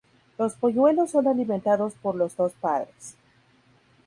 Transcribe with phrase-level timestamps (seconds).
[0.39, 3.13] Los polluelos son alimentados por los dos padres.